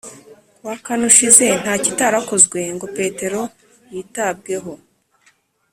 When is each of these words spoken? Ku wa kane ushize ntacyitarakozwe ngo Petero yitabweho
Ku 0.57 0.61
wa 0.67 0.75
kane 0.85 1.03
ushize 1.11 1.45
ntacyitarakozwe 1.61 2.59
ngo 2.75 2.85
Petero 2.97 3.41
yitabweho 3.93 4.73